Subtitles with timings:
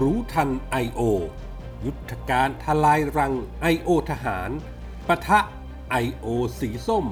[0.00, 0.50] รู้ทัน
[0.84, 1.00] I.O.
[1.84, 3.34] ยุทธการทลายรัง
[3.74, 3.88] I.O.
[4.10, 4.50] ทหาร
[5.08, 5.40] ปะทะ
[6.04, 6.26] I.O.
[6.60, 7.06] สีส้ม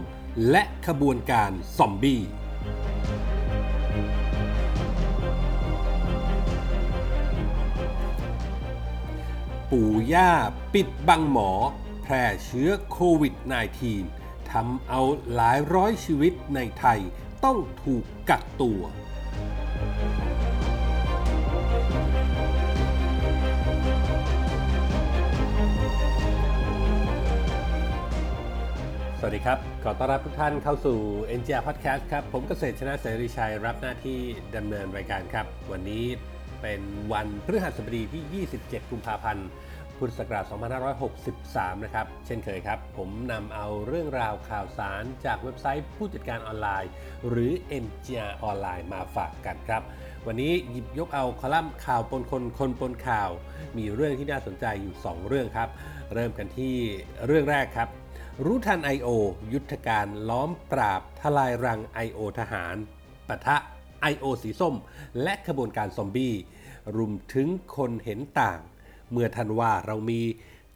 [0.51, 2.23] และขบวนการซอมบี้
[9.71, 10.33] ปู่ย่า
[10.75, 11.51] ปิดบังหมอ
[12.03, 13.35] แพร่เชื้อโควิด
[13.93, 15.03] -19 ทำเอา
[15.35, 17.01] หลายร้อยชีวิตในไทย
[17.45, 18.81] ต้องถูกกักตัว
[29.19, 30.99] สวัสดีครับ ขอต้อนรับทุกท่านเข้าสู่
[31.39, 34.19] NGR Podcast ครับ ผมเกษตรชนะเสรีชัยรับหน้าที่
[34.57, 36.05] ดำเนินรายการครับ วันนี้
[36.63, 36.81] เป็น
[37.13, 39.49] วันพฤหัสบดีที่ 27 กุมภาพันธ์
[39.97, 40.45] พุทธศักราช
[41.15, 46.91] 2563 นะครับ เช่นเคยครับ ผมนำเอาเรื่องราวข่าวสารจากเว็บไซต์ผู้จัดการออนไลน์
[47.29, 47.53] หรือ
[47.85, 49.83] NGR ออนไลน์มาฝากกันครับ
[50.27, 53.31] วันนี้หยิบยกเอาคอลัมน์ข่าวปนคนคนปนข่าว
[53.79, 55.69] มีเรื่องที่น่าสนใจอยู่ 2 เรื่องครับ
[56.15, 56.75] เริ่มกันที่
[57.27, 57.89] เรื่องแรกครับ
[58.43, 59.09] รู้ทัน I.O.
[59.53, 62.21] ยุทธการล้อมปราบทลายรัง I.O.
[62.39, 62.77] ทหาร
[63.29, 63.57] ปะทะ
[64.13, 64.25] I.O.
[64.43, 64.75] สีส้ม
[65.23, 66.35] และขบวนการซอมบี้
[66.97, 68.61] รุมถึงคนเห็นต่าง
[69.11, 70.21] เมื่อท่านว่าเรามี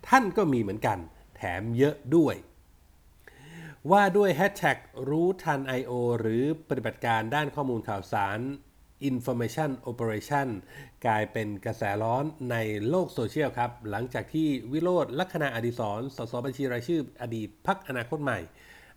[0.08, 0.98] ท่านก็มีเหมือนกัน
[1.36, 2.36] แถมเยอะด้วย
[3.90, 5.92] ว่าด้วยแฮชแท็กรู้ทัน I.O.
[6.20, 8.38] หรือปฏิบัติการด้านข้อมูลข่าวสาร
[9.10, 10.48] Information Operation
[11.06, 12.56] กลายเป็นกระแสร้อนใน
[12.88, 18.40] โลกโซเชียลครับ หลังจากที่วิโรธลัคนาอดิศรสสบัญชีรายชื่ออดีตพักอนาคตใหม่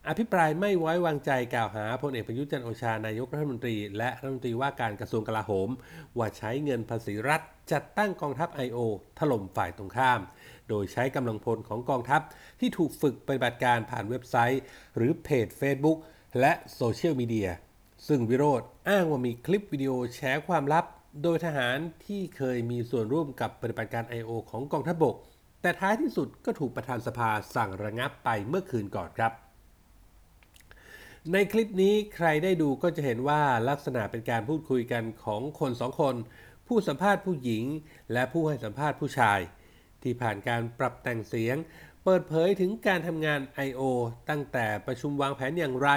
[0.07, 5.69] อภิปรายไม่ไว้วางใจกล่าวหาพลเอกประยุทธ์จันโอชานายกรัฐมนตรี และรัฐมนตรีว่าการกระทรวงกลาโหม
[6.17, 8.79] ว่าใช้เงินภาษีรัฐ จัดตั้งกองทัพ I.O.
[9.19, 10.21] ถล่มฝ่ายตรงข้าม
[10.69, 12.21] โดยใช้กำลังพลของกองทัพ
[12.59, 14.61] ที่ถูกฝึกปฏิบัติการผ่านเว็บไซต์
[14.97, 15.97] หรือเพจ Facebook
[16.39, 17.49] และโซเชียลมีเดีย
[18.07, 20.85] ซึ่งวิโรธอ้างว่ามีคลิปวิดีโอแชร์ความลับ
[21.23, 24.31] โดยทหารที่เคยมีส่วนร่วมกับปฏิบัติการ I.O.
[24.51, 25.15] ของกองทัพบก
[25.61, 29.31] แต่ท้ายที่สุดก็ถูกประธานสภาสั่งระงับไปเมื่อคืนก่อนครับ
[31.31, 36.15] ในคลิปนี้ใครได้ดูก็จะเห็นว่าลักษณะเป็นการพูดคุยกันของคนสองคน
[36.67, 37.63] ผู้สัมภาษณ์ผู้หญิง
[38.13, 39.39] และผู้ให้สัมภาษณ์ผู้ชาย
[40.03, 41.57] ที่ผ่านการปรับแต่งเสียง
[42.03, 43.81] เปิดเผยถึงการทำงาน I.O.
[44.29, 45.89] ตั้งแต่ประชุมวางแผนอย่างไร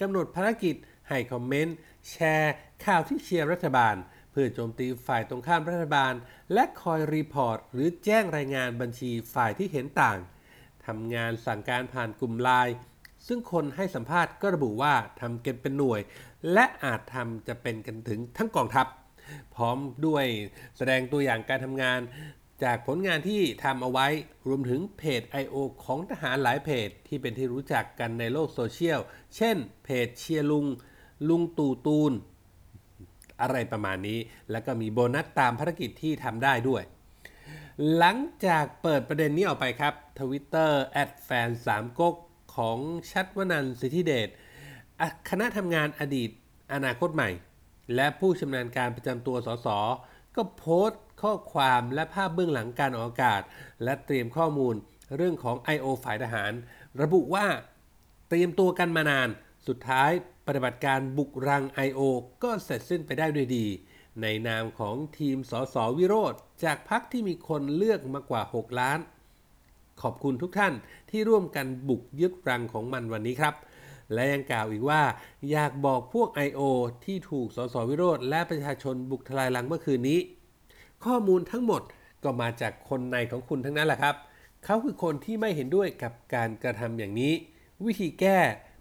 [0.00, 0.74] กำหนดภารกิจ
[1.10, 1.76] ให้คอมเมนต์
[2.10, 2.54] แชร์
[2.84, 3.96] ข่าวที่เชียร์รัฐบาล
[4.30, 6.12] เพื่อโจมตีฝ่ายตรงข้ามรัฐบาล
[6.52, 10.18] และคอย report หรือแจ้งรายงานบัญชีฝ่ายที่เห็นต่าง
[10.86, 12.74] ทำงานสั่งการผ่านกลุ่มไลน์
[13.26, 16.00] ซึ่งคนให้สัมภาษณ์ก็ระบุว่าทำกันเป็นหน่วย
[16.52, 18.86] และอาจทำเช่นนี้กันถึงทั้งกองทัพ
[19.54, 20.24] พร้อมด้วย
[20.76, 22.00] แสดงตัวอย่างการทำงาน
[22.64, 24.06] จากผลงานที่ทำเอาไว้
[24.48, 29.00] รวมถึงเพจ IO ของทหารหลายเพจที่เป็นที่รู้จักกันในโลกโซเชียล
[29.36, 30.66] เช่นเพจเชียร์ลุง
[31.28, 32.12] ลุงตู่ตูน
[33.40, 34.18] อะไรประมาณนี้
[34.50, 36.82] แล้วก็มีโบนัสตามภารกิจที่ทำได้ด้วย
[37.96, 38.16] หลัง
[38.46, 42.14] จากเปิดประเด็นนี้ออกไปครับทวิตเตอร์แอดแฟนสามก๊ก
[42.56, 42.78] ของ
[43.12, 44.28] ชัดวนันท์สิทธิเดช
[45.28, 46.30] คณะทำงานอดีต
[46.74, 47.30] อนาคตใหม่
[47.94, 49.68] และผู้ชำนาญการประจำตัวสส
[50.36, 53.42] ก็โพสต์ข้อความและภาพเบื้องหลังการออกอากาศ
[53.84, 54.74] และเตรียมข้อมูล
[55.16, 55.86] เรื่องของ I.O.
[56.04, 56.52] ฝ่ายทหาร
[57.02, 57.46] ระบุว่า
[58.28, 59.28] เตรียมตัวกันมานาน
[59.66, 60.10] สุดท้าย
[60.46, 62.00] ปฏิบัติการบุกรัง I.O.
[62.42, 63.66] ก็เสร็จสิ้นไปได้ด้วยดี
[64.22, 66.34] ในนามของทีมสสวิโรธ
[66.64, 68.98] จากพักที่มีคนเลือกมากกว่า 6 ล้าน
[70.02, 70.74] ขอบคุณทุกท่าน
[71.10, 73.54] ที่ร่วมกันบุกยึดรังของมันวันนี้ครับ
[74.14, 75.02] และยังกล่าวอีกว่า
[75.50, 76.60] อยากบอกพวก I.O.
[77.04, 80.18] ที่ถูกสสวิโรธและประชาชนบุกทลายรังเมื่อคืนนี้
[81.04, 81.82] ข้อมูลทั้งหมด
[82.24, 84.14] ก็มาจากคนในของคุณทั้งนั้นแหละครับ
[84.64, 87.32] เขาคือคนที่ไม่เห็นด้วยกับการกระทำอย่างนี้
[87.86, 88.38] วิธีแก้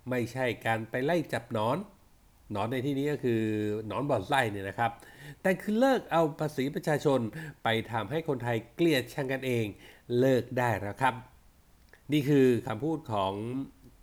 [0.09, 1.78] ไม่ใช่การไปไล่จับนอน
[2.52, 3.42] หนอนในที่นี้ก็คือ
[3.88, 4.92] หนอนบอดไส้เนี่ยนะครับ
[5.42, 7.20] แต่คือเลิกเอาภาษีประชาชน
[7.64, 9.66] ไปทำให้คนไทยเกลียดชังกันเอง
[10.19, 11.16] เลิกได้แล้วครับ
[12.12, 13.34] นี่คือคำพูดของ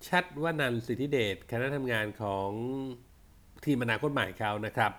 [0.09, 2.51] ชัดวนันสิทธิเดชคณะทำงานของ
[3.65, 4.93] ทีมอนาคตใหม่เขานะครับ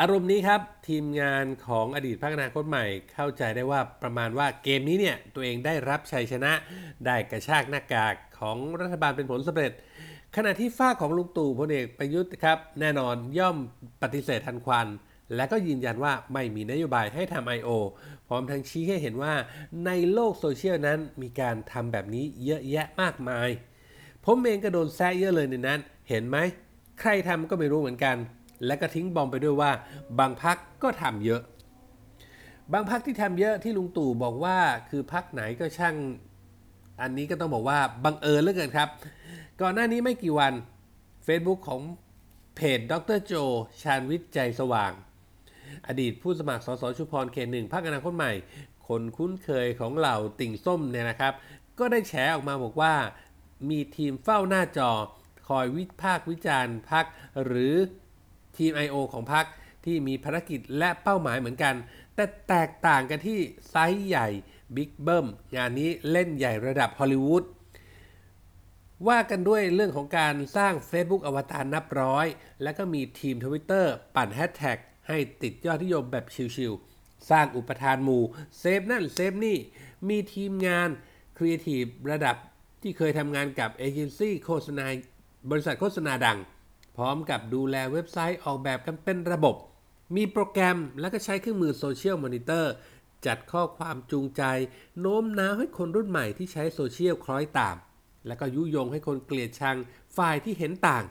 [0.00, 6.52] อารมณ์นี้ครับ ทีมงานของอดีตพักอนาคตใหม่เข้าใจได้ว่าประมาณว่าเกมนี้เนี่ยตัวเองได้รับชัยชนะ
[7.06, 9.72] ได้กระชากหน้ากาก ของรัฐบาลเป็นผลสำเร็จ
[10.36, 13.56] ขณะที่ฝ้าของลุงตู่พลเอกประยุทธ์ครับแน่นอนย่อม
[14.02, 14.86] ปฏิเสธทันควัน
[15.36, 17.70] และก็ยืนยันว่าไม่มีนโยบายให้ทำ I.O.
[18.28, 19.34] พร้อมทั้งชี้ให้เห็นว่า
[19.86, 23.48] ในโลกโซเชียลนั้นมีการทำแบบนี้เยอะแยะมากมาย
[24.24, 26.36] ผมเองก็โดนแซะเยอะเลยในนั้น เห็นไหม
[27.00, 28.16] ใครทำก็ไม่รู้เหมือนกัน
[28.66, 29.72] และก็ทิ้งบอมไปด้วยว่า
[30.18, 31.42] บางพักก็ทำเยอะ
[32.72, 34.58] บางพักที่ทำเยอะที่ลุงตู่บอกว่า
[34.90, 35.96] คือพักไหนก็ช่าง
[37.02, 38.88] อันนี้ก็ต้องบอกว่าบังเอิญเหลือเกินครับ
[39.60, 40.52] ก่อนหน้านี้ไม่กี่วัน
[41.26, 41.80] Facebook ของ
[42.54, 43.32] เพจดรโจ
[43.82, 44.92] ชาญวิทย์ใจสว่าง
[45.86, 48.32] อดีตผู้สมัครสสชุพรเขตหนึ่งพรรคอนาคตใหม่
[48.88, 51.32] คนคุ้นเคยของเหล่าติ่งส้มเนี่ยนะครับ
[51.78, 52.94] ก็ได้แฉออกมาบอกว่า
[53.70, 54.90] มีทีมเฝ้าหน้าจอ
[55.48, 57.04] คอยวิพากษ์วิจารณ์พัก
[57.44, 57.74] หรือ
[58.56, 58.96] ทีม I.O.
[59.12, 59.46] ของพัก
[59.84, 61.74] ที่มีภารกิจและเป้าหมายเหมือนกัน
[62.14, 63.38] แต่แตกต่างกันที่
[63.70, 64.28] ไซส์ใหญ่
[64.76, 65.26] บิ๊กเบิ้ม
[65.56, 67.44] งานนี้เล่นใหญ่ระดับฮอลลีวูด
[69.08, 72.26] ว่ากันด้วยเรื่องของการสร้าง Facebook อวตารนับร้อย
[72.62, 74.78] แล้วก็มีทีม Twitter ปั่นแฮชแท็ก
[75.08, 76.24] ให้ติดยอดนิยมแบบ
[76.56, 78.22] ชิวๆ สร้างอุปทานหมู่
[78.58, 79.58] เซฟนั่นเซฟนี่
[80.08, 80.88] มีทีมงาน
[81.36, 82.36] ครีเอทีฟระดับ
[82.82, 84.86] ที่เคยทำงานกับเอเจนซี่โฆษณา
[85.50, 86.38] บริษัทโฆษณาดัง
[86.96, 89.56] พร้อมกับดูแลเว็บไซต์ออกแบบกันเป็นระบบ
[90.16, 92.72] มีโปรแกรมแล้วก็ใช้เครื่องมือโซเชียลมอนิเตอร์
[93.26, 94.42] จัดข้อความจูงใจ
[95.00, 97.76] โน้มน้าวให้คนรุ่นใหม่ที่ใช้โซเชียลคล้อยตาม
[98.26, 99.76] แล้วก็ยุยงให้คนเกลียดชัง
[100.16, 101.04] ฝ่ายที่เห็นต่าง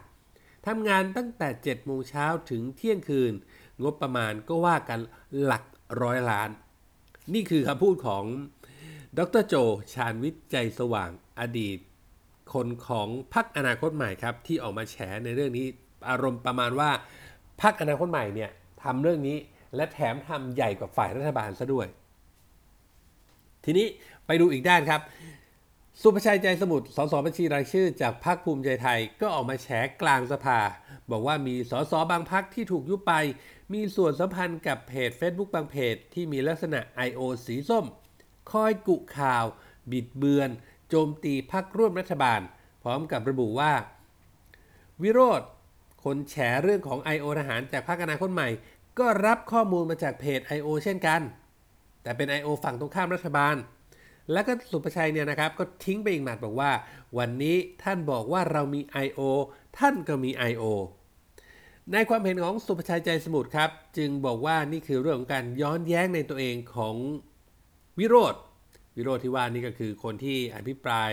[0.66, 3.32] ทำงานตั้งแต่7โมงเช้าถึงเที่ยงคืน
[3.82, 5.00] งบประมาณก็ว่ากัน
[5.42, 5.64] หลัก
[6.02, 6.50] ร้อยล้าน
[7.34, 8.24] นี่คือคำพูดของ
[9.18, 9.54] ดรโจ
[9.94, 11.10] ชาญวิทย์ใจสว่าง
[11.40, 11.78] อดีต
[12.52, 15.66] คนของพรรคอนาคตใหม่ครับ ที่ออกมาแฉในเรื่องนี้
[16.08, 16.90] อารมณ์ประมาณว่า
[17.62, 18.50] พรรคอนาคตใหม่เนี่ย
[18.82, 19.36] ทำเรื่องนี้
[19.76, 21.86] และแถมทำใหญ่กว่าฝ่ายรัฐบาลซะด้วย
[23.64, 23.86] ทีนี้
[24.26, 25.00] ไปดูอีกด้านครับ
[26.02, 29.68] สุภชัยใจสมุทรสสบัญชีรายชื่อ จากพรรคภูมิใจไทยก็ออกมาแฉ
[30.02, 30.58] กลางสภา
[31.10, 33.12] บอกว่ามีสสบางพรรคที่ถูกยุบไป
[33.72, 37.20] มีส่วนสัมพันธ์กับเพจ Facebook บางเพจ ที่มีลักษณะ I.O.
[37.46, 37.84] สีส้ม
[38.50, 39.44] คอยกุข่าว
[39.90, 40.50] บิดเบือน
[40.88, 42.40] โจมตีพรรคร่วมรัฐบาล
[42.82, 43.72] พร้อมกับระบุว่า
[45.02, 45.42] วิโรธ
[46.04, 47.26] คนแฉเรื่องของ I.O.
[47.38, 48.48] ทหารจากพรรคอนาคตใหม่
[48.98, 50.68] ก็รับข้อมูลมาจากเพจ I.O.
[50.84, 51.20] เช่นกัน
[52.02, 52.48] แต่เป็น I.O.
[52.64, 53.56] ฝั่งตรงข้ามรัฐบาล
[54.32, 56.70] แล้วก็สุประชัยเนี่ยนะครับก็ทิ้งไปอีกหมัดบอกว่า
[57.18, 59.20] วันนี้ท่านบอกว่าเรามี I.O.
[59.78, 60.64] ท่านก็มี I.O.
[61.92, 66.96] ในความเห็นของสุประชัยใจสมุทรครับ จึงบอกว่านี่คือเรื่องของการย้อนแย้งในตัวเองของ
[67.98, 68.34] วิโรธ
[68.96, 71.10] วิโรธที่ว่านี่ก็คือคนที่อภิปราย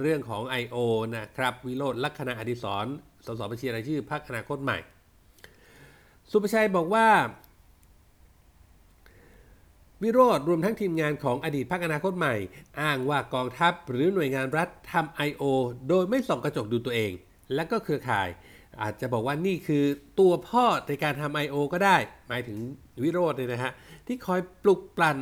[0.00, 0.76] เรื่องของ I.O.
[1.16, 2.86] นะครับวิโรธลักษณะอดิศร
[3.26, 4.78] สสบัญชีรายชื่อพรรคอนาคตใหม่
[6.30, 7.06] สุประชัยบอกว่า
[10.02, 12.34] วิโรธรวมทั้งทีมงานของอดีตพรรคอนาคตใหม่
[12.80, 15.42] อ้างว่ากองทัพหรือหน่วยงานรัฐทำ I.O.
[15.88, 17.12] โดยไม่ส่องกระจกดูตัวเอง
[17.54, 18.28] และก็เครือข่าย
[18.82, 19.84] อาจจะบอกว่านี่คือ
[20.20, 21.56] ตัวพ่อในการทำ I.O.
[21.72, 21.96] ก็ได้
[22.28, 22.58] หมายถึง
[23.02, 23.72] วิโรจน์เลยนะฮะ
[24.06, 25.18] ที่คอยปลุกปั่น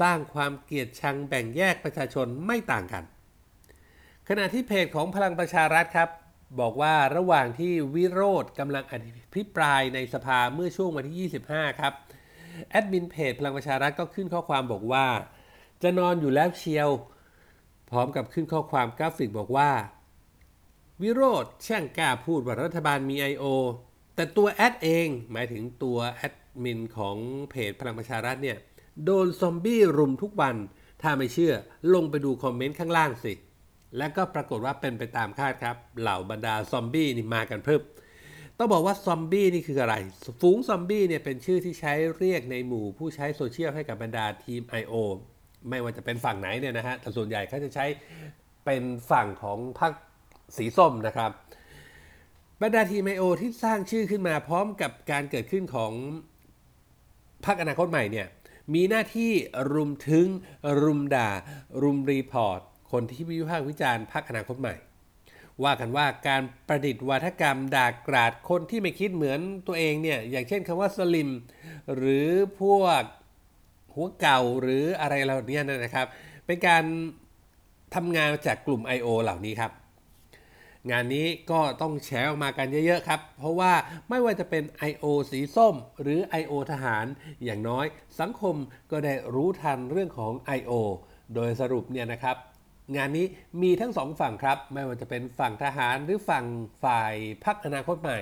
[0.00, 3.04] สร้างความเกลียดชังแบ่งแยกประชาชนไม่ต่างกัน
[4.28, 6.08] ขณะที่เพจของพลังประชารัฐครับ
[6.60, 8.94] บอกว่าระหว่างที่วิโรจน์กำลังอ
[9.34, 11.92] ภิปรายในสภาเมื่อช่วงวันที่ 25 ครับ
[12.70, 15.06] แอดมินเพจพลังประชารัฐก็ขึ้นข้อความบอกว่า
[15.82, 16.90] จะนอนอยู่แล้วเชียว
[17.90, 19.70] พร้อมกับขึ้นข้อความกราฟิกบอกว่า
[21.02, 23.44] วิโรจน์ช่างกล้าพูดว่ารัฐบาลมี I.O.
[24.14, 26.34] แต่ตัวแอดเองหมายถึงตัวแอด
[26.64, 27.16] มินของ
[27.50, 28.58] เพจพลังประชารัฐเนี่ย
[29.04, 30.56] โดนซอมบี้รุมทุกวัน
[31.02, 31.54] ถ้าไม่เชื่อ
[31.94, 33.32] ลงไปดูคอมเมนต์ข้างล่างสิ
[33.96, 37.80] และก็ปรากฏว่าเป็นไปตามคาดครับ เหล่าบรรดาซอมบี้นี่มากันเพิ่ม
[38.62, 39.94] ต้องบอกว่าซอมบี้นี่คืออะไร
[40.40, 44.94] ฝูงซอมบี้เนี่ยเป็นชื่อที่ใช้เรียกในหมู่ผู้ใช้โซเชียลให้กับบรรดาทีม I.O.
[45.68, 47.86] ไม่ว่าจะเป็นฝั่งไหนเนี่ยนะฮะ แต่ส่วนใหญ่เขาจะใช้
[48.64, 49.92] เป็นฝั่งของพรรค
[50.56, 51.30] สีส้มนะครับ
[52.62, 53.24] บรรดาทีม I.O.
[53.40, 55.92] ที่สร้างชื่อขึ้นมาพร้อมกับการเกิดขึ้นของ
[57.44, 58.26] พรรคอนาคตใหม่เนี่ย
[58.74, 59.30] มีหน้าที่
[59.72, 60.26] รุมทึ้ง
[60.82, 61.28] รุมด่า
[61.82, 62.60] รุม report
[62.92, 64.76] คนที่วิพากษ์วิจารณ์พรรคอนาคตใหม่
[65.64, 71.30] ว่ากันว่าการประดิษฐ์วาทกรรมด่ากราดคนที่ไม่คิดเหมือนตัวเองเนี่ยอย่างเช่นคำว่าสลิ่ม
[71.96, 72.28] หรือ
[72.60, 73.02] พวก
[73.94, 76.06] หัวเก่าหรืออะไรเหล่านี้นะครับ
[76.46, 76.84] เป็นการ
[77.94, 79.08] ทำงานจากกลุ่ม I.O.
[79.22, 79.72] เหล่านี้ครับ
[80.90, 83.72] งานนี้ก็ต้องแชร์ออกมากันเยอะๆครับ เพราะว่า
[84.08, 85.04] ไม่ว่าจะเป็น I.O.
[85.30, 86.52] สีส้ม หรือ I.O.
[86.72, 87.06] ทหาร
[87.44, 87.86] อย่างน้อย
[88.20, 88.56] สังคม
[88.90, 90.72] ก็ได้รู้ทันเรื่องของ I.O.
[91.34, 92.36] โดยสรุปเนี่ยนะครับ
[92.96, 93.26] งานนี้
[93.62, 96.44] มีทั้งสองฝั่งครับ ไม่ว่าจะเป็นฝั่งทหารหรือฝั่ง
[96.84, 98.20] ฝ่ายพรรคอนาคตใหม่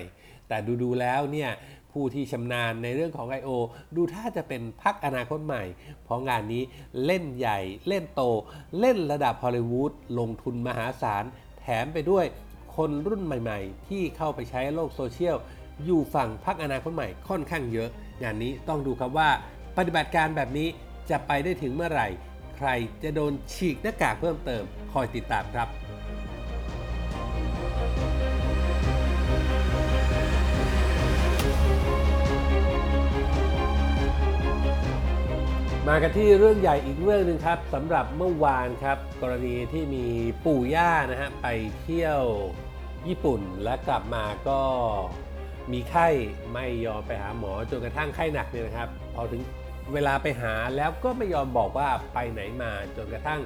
[0.48, 1.50] แต่ดูๆแล้วเนี่ย
[1.92, 3.50] ผู้ที่ชำนาญในเรื่องของ I.O.
[3.96, 5.64] ดูถ้าจะเป็นพักอนาคตใหม่
[6.04, 6.62] เพราะงานนี้
[7.04, 7.58] เล่นใหญ่
[7.88, 8.22] เล่นโต
[8.80, 11.24] เล่นระดับฮอลลีวูดลงทุนมหาศาล
[11.60, 12.24] แถมไปด้วย
[12.76, 15.36] คนรุ่นใหม่ๆ ที่เข้าไปใช้โลกโซเชียล
[15.84, 17.88] อยู่ฝั่งพักอนาคตใหม่ค่อนข้างเยอะ
[18.22, 19.28] งานนี้ต้องดูครับว่า
[19.76, 20.68] ปฏิบัติการแบบนี้
[21.10, 22.08] จะไปได้ถึงเมื่อไหร่
[22.62, 24.62] ใครจะโดนฉีกหน้ากากเพิ่มเติม
[24.92, 25.68] คอยติดตามครับ
[35.88, 40.04] มากันที่เรื่องใหญ่อีกเรื่องหนึ่งครับสำหรับเมื่อวานครับ กรณีที่มี
[40.44, 41.46] ปู่ย่านะฮะไป
[41.82, 42.22] เที่ยว
[43.08, 44.60] ญี่ปุ่นและกลับมาก็
[45.72, 46.08] มีไข้
[46.52, 49.42] ไม่ยอมไปหาหมอจนกระทั่งไข้หนักเนี่ยนะครับ พอถึง
[49.92, 53.40] เวลาไปหาแล้วก็ไม่ยอมบอกว่าไปไหนมาจนกระทั่ง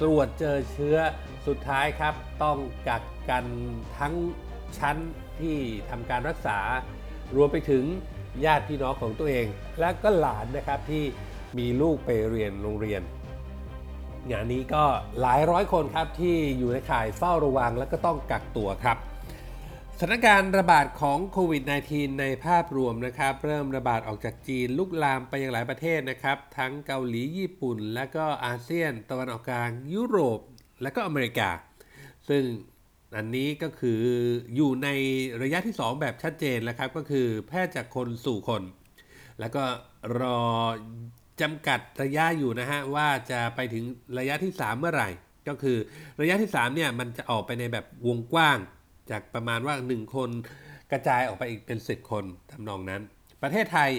[0.00, 0.96] ตรวจเจอเชื้อ
[1.46, 3.44] สุดท้ายครับ ต้องกักกัน
[3.98, 4.14] ทั้ง
[4.78, 4.96] ชั้น
[5.40, 5.56] ที่
[5.90, 6.58] ทำการรักษา
[7.36, 7.84] รวมไปถึง
[8.44, 9.46] ญาติพี่น้องของตัวเอง
[9.80, 11.04] และก็หลานนะครับที่
[11.58, 13.02] มีลูกไปเรียนโรงเรียน
[14.30, 14.84] งานนี้ก็
[15.20, 18.96] หลายร้อยคนครับที่อยู่ในข่ายเฝ้าระวังและก็ต้องกักตัวครับ
[19.98, 30.40] สถานการณ์ระบาดของโควิด -19 ในภาพรวมนะครับ เริ่มระบาดออกจากจีนลุกลามไปยังหลายประเทศนะครับ ทั้งเกาหลีญี่ปุ่น และก็อาเซียน ตะวันออกกลางยุโรป
[30.82, 31.50] และก็อเมริกา
[32.28, 32.42] ซึ่ง
[33.16, 34.00] อันนี้ก็คือ
[34.54, 34.88] อยู่ใน
[35.42, 38.62] ระยะที่ 2 แบบชัดเจนแล้วครับ ก็คือแพร่จากคนสู่คน
[39.40, 39.64] แล้วก็
[40.20, 40.40] รอ
[41.40, 43.84] จำกัดระยะอยู่นะฮะว่าจะไปถึง
[44.18, 45.10] ระยะที่ 3 เมื่อไหร่
[45.48, 45.78] ก็คือ
[46.20, 48.60] ระยะที่3เนี่ยมันจะออกไปในแบบวงกว้าง
[49.10, 50.30] จากประมาณว่า 1 คน
[50.92, 53.02] กระจายออกไปอีกเป็น 10 คนทำนองนั้น
[53.42, 53.90] ประเทศไทย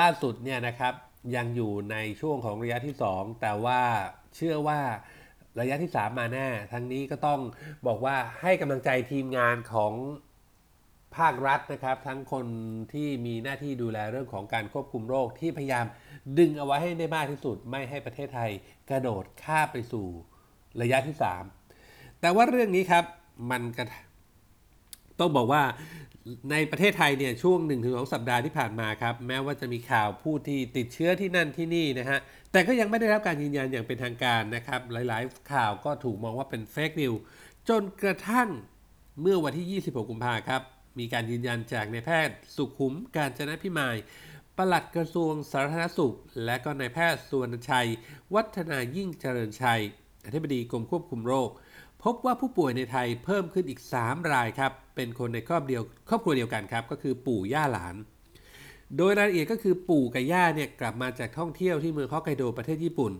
[0.00, 0.94] ล่าสุดเนี่ยนะครับ
[1.36, 3.80] ยังอยู่ในช่วงของระยะที่ 2 แต่ว่า
[4.36, 4.80] เชื่อว่า
[5.60, 7.40] ระยะที่ 3 มาแน่ทั้งนี้ก็ต้อง
[7.86, 9.92] บอกว่าให้กำลังใจทีมงานของ
[11.16, 12.46] ภาครัฐนะครับ ทั้งคน
[12.92, 15.86] ที่มีหน้าที่ดูแลเรื่องของการควบคุมโรคที่พยายาม
[16.38, 18.50] ดึงเอาไว้ให้ได้มากที่สุด ไม่ให้ประเทศไทย
[18.90, 20.06] กระโดดข้าไปสู่
[20.82, 21.16] ระยะที่
[21.68, 23.04] 3 แต่ว่าเรื่องนี้ครับ
[23.50, 23.86] มันกระ
[25.20, 25.62] ต้องบอกว่า
[26.50, 32.18] ในประเทศไทยเนี่ยช่วง 1-2สสัปดาห์ที่ผ่านมาครับ แม้ว่าจะมีข่าวผู้ที่ติดเชื้อที่นั่นที่นี่นะฮะ
[32.52, 37.12] แต่ก็ยังไม่ได้รับการยืนยันอย่างเป็นทางการนะครับ หลายๆ ข่าวก็ถูกมองว่าเป็นเฟกนิว
[37.68, 38.48] จนกระทั่ง
[39.20, 40.62] เมื่อวันที่ 26 กุมภาครับ
[40.98, 43.96] มีการยืนยันจากนายแพทย์ สุขุมการจนะพิมาย
[44.56, 47.88] ปลัดกระทรวงสาธารณสุข และก็นายแพทย์สุวรรณชัย
[48.34, 49.80] วัฒนายิ่งเจริญชัย
[50.26, 51.50] อธิบดีกรมควบคุมโรค
[52.10, 57.96] พบว่าผู้ป่วยในไทยเพิ่มขึ้นอีก 3 รายครับ เป็นคนในครอบเดียวครอบครัวเดียวกันครับ ก็คือปู่ย่าหลาน
[58.96, 63.12] โดยรายละเอียดก็คือปู่กับย่าเนี่ยกลับมาจากท่องเที่ยวที่เมืองฮอกไกโดประเทศญี่ปุ่น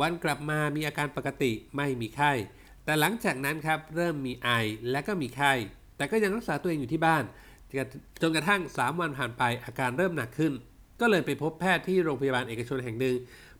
[0.00, 2.32] วันกลับมามีอาการปกติไม่มีไข้
[2.84, 4.48] แต่หลังจากนั้นครับเริ่มมีไอ
[4.90, 5.52] และก็มีไข้
[5.96, 7.24] แต่ก็ยังรักษาตัวเองอยู่ที่บ้าน
[8.22, 10.52] จนกระทั่ง 3 วันผ่านไปอาการเริ่มหนักขึ้น
[11.00, 13.14] ก็เลยไปพบแพทย์ที่โรงพยาบาลเอกชนแห่งหนึ่ง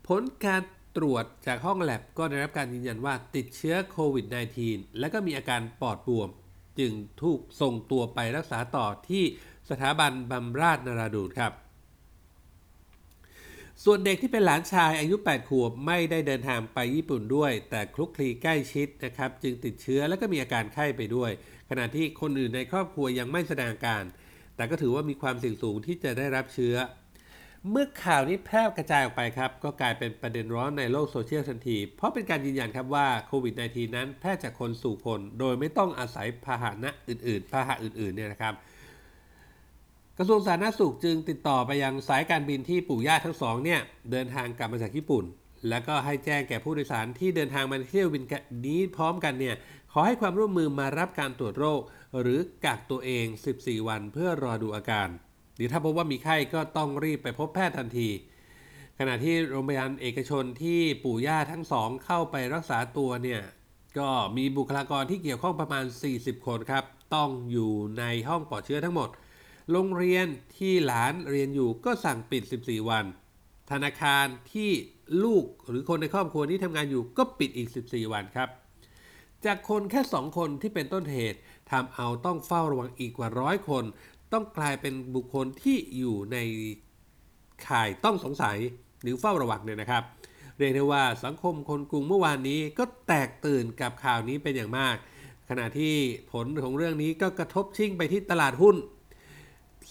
[0.08, 0.62] ผลการ
[0.96, 4.26] ตรวจจากห้องแลบก็ได้รับการยืนยันว่าติดเชื้อโควิด
[4.62, 6.28] -19 และก็มีอาการปอดบวม
[6.78, 6.92] จึง
[7.22, 9.24] ถูกส่งตัวไปรักษาต่อที่
[9.70, 11.52] สถาบันบำราศนราดูนครับ
[13.84, 21.30] ส่วนเด็กที่เป็นหลานชายอายุ 8 ขวบไม่ได้เดินทางไปญี่ปุ่นด้วย แต่คลุกคลีใกล้ชิดนะครับ จึงติดเชื้อและก็มีอาการไข้ไปด้วย
[21.70, 24.04] ขณะที่คนอื่นในครอบครัวยังไม่แสดงอาการ
[24.56, 26.74] แต่ก็ถือว่ามีความเสี่ยงสูงที่จะได้รับเชื้อ
[27.68, 38.54] เมื่อข่าวนี้แพร่กระจายออกไปครับ ก็กลายเป็นประเด็นร้อนในโลกโซเชียลทันที เพราะเป็นการยืนยันครับว่าโควิด -19 นั้นแพร่จากคนสู่คน โดยไม่ต้องอาศัยพาหนะอื่นๆ พาหะอื่นๆเนี่ยนะครับ
[40.18, 45.24] กระทรวงสาธารณสุขจึงติดต่อไปยังสายการบินที่ปู่ย่าทั้งสองเนี่ยเดินทางกลับมาจากญี่ปุ่น
[45.68, 48.24] แล้วก็ให้แจ้งแก่ผู้โดยสารที่เดินทางมาเที่ยวบิน
[48.66, 49.56] นี้พร้อมกันเนี่ย
[49.92, 51.80] ขอให้ความร่วมมือมารับการตรวจโรค
[52.20, 53.26] หรือกักตัวเอง
[53.56, 55.10] 14 วันเพื่อรอดูอาการ
[55.62, 58.08] รือถ้าพบว่ามีไข้ก็ต้องรีบไปพบแพทย์ทันที
[58.98, 63.42] ขณะที่โรงพยาบาลเอกชนที่ปู่ย่าทั้งสองเข้าไปรักษาตัวเนี่ย
[63.98, 65.84] ก็มีบุคลากรที่เกี่ยวข้องประมาณ
[66.16, 69.08] 40 คนครับ ต้องอยู่ในห้องปลอดเชื้อทั้งหมด
[69.72, 70.26] โรงเรียน
[70.56, 73.04] ที่หลานเรียนอยู่ก็สั่งปิด 14 วัน
[73.70, 74.70] ธนาคารที่
[75.24, 78.48] ลูกหรือคนในครอบครัวนี้ทำงานอยู่ก็ปิดอีก 14 วันครับ
[79.44, 81.38] จากคนแค่ 2 คนที่เป็นต้นเหตุ
[81.70, 83.84] ทำเอาต้องเฝ้าระวังอีกกว่าร้อยคน
[84.32, 86.38] ต้องกลายเป็นบุคคลที่อยู่ใน
[87.68, 88.56] ข่ายต้องสงสัย
[89.02, 90.02] หรือเฝ้าระวังเนี่ยนะครับ
[90.58, 94.96] เรียกได้ว่าสังคมคนกรุงเมื่อวานนี้ก็แตกตื่นกับข่าวนี้เป็นอย่างมาก
[95.48, 95.94] ขณะที่
[96.32, 98.76] ผลของเรื่องนี้ก็กระทบชิ่งไปที่ตลาดหุ้น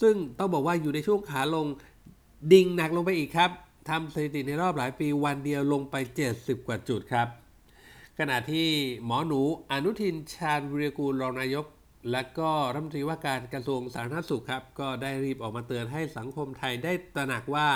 [0.01, 1.67] ซึ่งต้องบอกว่าอยู่ในช่วงขาลง
[2.53, 3.51] ดิ่งหนักลงไปอีกครับ
[3.89, 5.95] ทำสถิติในรอบหลายปีวันเดียวลงไป
[6.31, 7.27] 70 กว่าจุดครับ
[8.19, 8.67] ขณะที่
[9.05, 9.41] หมอหนู
[9.71, 11.65] อนุทินชาญวิรกูลรองนายก
[12.11, 17.69] และก็รัฐมนตรีว่าการกระทรวงสาธารณสุขครับ ก็ได้รีบออกมาเตือนให้สังคมไทยได้ตระหนักว่า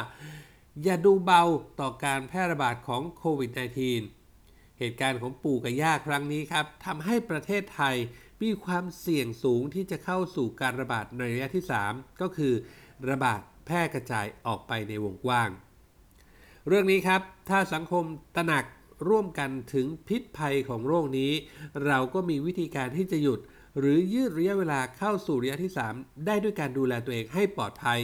[0.83, 1.43] อย่าดูเบา
[1.79, 3.51] ต่อการแพร่ระบาดของโควิด
[4.13, 7.95] -19 เหตุการณ์ของปู่กับย่าครั้งนี้ครับทำให้ประเทศไทย
[8.41, 12.53] มีความเสี่ยงสูงที่จะเข้าสู่การระบาดในระยะที่ 3 ก็คือ
[13.09, 15.49] ระบาดแพร่กระจายออกไปในวงกว้าง
[16.67, 18.03] เรื่องนี้ครับ ถ้าสังคม
[18.35, 18.65] ตระหนัก
[19.09, 21.31] ร่วมกันถึงพิษภัยของโรคนี้
[21.85, 23.39] เราก็มีวิธีการที่จะหยุด
[23.79, 27.99] หรือยืดระยะเวลาเข้าสู่ระยะที่ 3 ได้ด้วยการดูแลตัวเองให้ปลอดภัย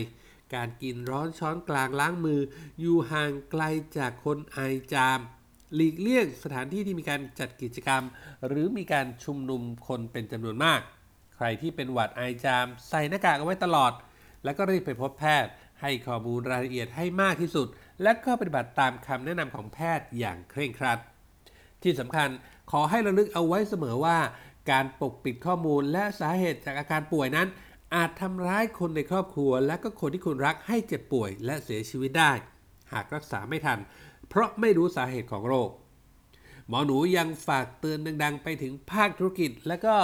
[0.56, 2.40] การกินร้อนช้อนกลางล้างมือ
[2.80, 3.64] อยู่ห่างไกล
[3.98, 4.60] จากคนไอ
[4.94, 5.20] จาม
[5.76, 8.04] หลีกเลี่ยงสถานที่ที่มีการจัดกิจกรรม
[8.48, 10.80] หรือมีการชุมนุมคนเป็นจำนวนมาก
[11.36, 13.94] ใครที่เป็นหวัดไอจาม ใส่หน้ากากเอาไว้ตลอด
[14.44, 17.68] แล้วก็รีบไปพบแพทย์ ให้ข้อมูลรายละเอียดให้มากที่สุด
[18.02, 21.00] และก็ปฏิบัติตามคำแนะนำของแพทย์อย่างเคร่งครัด
[21.84, 22.30] ที่สำคัญ
[22.72, 24.18] ขอให้ระลึกเอาไว้เสมอว่า
[24.72, 27.48] การปกปิดข้อมูลและสาเหตุจากอาการป่วยนั้น
[27.96, 32.32] อาจทำร้ายคนในครอบครัว และก็คนที่คุณรักให้เจ็บป่วยและเสียชีวิตได้
[32.94, 33.80] หากรักษาไม่ทัน
[34.30, 35.70] เพราะไม่รู้สาเหตุของโรค
[36.68, 39.96] หมอหนูยังฝากเตือนดัง ๆ ไปถึงภาคธุรกิจ และก็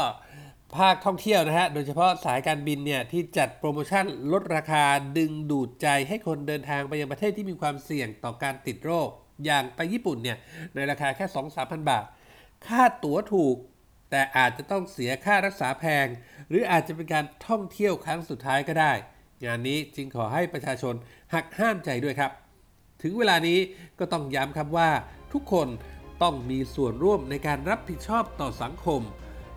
[0.78, 4.84] ภาคท่องเที่ยวนะฮะ โดยเฉพาะสายการบินเนี่ยที่จัดโปรโมชั่นลดราคา
[5.18, 9.10] ดึงดูดใจให้คนเดินทางไปยังประเทศที่มีความเสี่ยงต่อการติดโรค
[9.46, 10.38] อย่างไปญี่ปุ่นเนี่ย
[10.76, 11.26] ในราคาแค่
[11.58, 12.04] 2-3,000 บาท
[12.68, 13.56] ค่าตั๋วถูก
[14.16, 16.08] แต่อาจจะต้องเสียค่ารักษาแพง
[16.50, 18.94] หรืออาจจะเป็นการท่องเที่ยวครั้งสุดท้ายก็ได้
[19.44, 20.96] งานนี้จึงขอให้ประชาชน
[21.34, 22.32] หักห้ามใจด้วยครับ
[23.02, 23.60] ถึงเวลานี้
[24.00, 24.90] ก็ต้องย้ำครับว่า
[25.34, 25.68] ทุกคน
[26.24, 29.02] ต้องมีส่วนร่วมในการรับผิดชอบต่อสังคม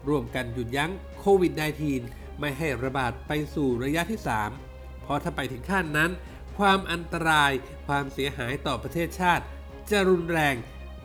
[0.08, 1.52] ร่วมกันหยุดยั้งโควิด
[1.96, 4.20] -19 ไม่ให้ระบาดไปสู่ระยะที่
[4.60, 6.10] 3 เพราะถ้าไปถึงขั้นนั้น
[6.58, 7.52] ความอันตราย
[7.86, 9.44] ความเสียหายต่อประเทศชาติ
[9.90, 10.54] จะรุนแรง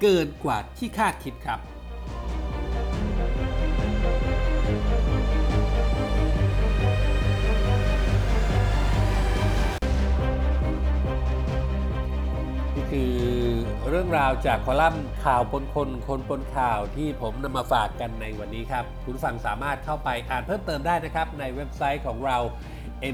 [0.02, 1.73] เกินกว่าที่คาดคิดครับ
[14.14, 22.38] รื่องราวจากคอลัมน์ข่าวปนคนคนปนข่าวที่ผมนำมาฝากกันในวันนี้ครับ คุณผู้ฟังสามารถเข้าไปอ่านเพิ่มเติมได้นะครับ ในเว็บไซต์ของเรา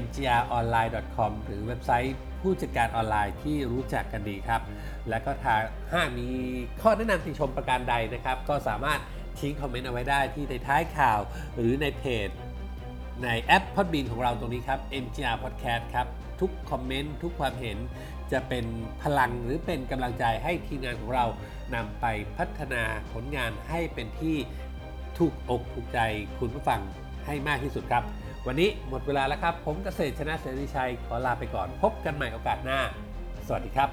[0.02, 4.60] mgronline.com หรือเว็บไซต์ผู้จัดการออนไลน์ที่รู้จักกันดีครับ
[5.08, 5.54] และก็ถ้า
[5.92, 6.28] หากมี
[6.82, 9.00] ข้อแนะนำติชมประการใดนะครับ ก็สามารถ
[9.38, 11.20] ทิ้งคอมเมนต์เอาไว้ได้ที่ในท้ายข่าว
[11.54, 12.28] หรือในเพจ
[13.24, 16.06] ในแอป Podbean ของเราตรงนี้ครับ MGR Podcast ครับ
[16.40, 17.78] ทุกคอมเมนต์ทุกความเห็น
[18.32, 18.64] จะเป็น
[19.02, 21.26] พลังหรือเป็นกำลังใจให้ทีมงานของเรา
[21.74, 22.06] นำไป
[22.36, 22.82] พัฒนา
[23.12, 24.36] ผลงานให้เป็นที่
[25.18, 25.98] ถูกอกถูกใจ
[26.38, 26.80] คุณผู้ฟัง
[27.26, 28.02] ให้มากที่สุดครับ
[28.46, 32.80] วันนี้หมดเวลาแล้วครับ ผมเกษตรชนะเสรีชัยขอลาไปก่อน พบกันใหม่โอกาสหน้า
[33.46, 33.88] สวัสดีครับ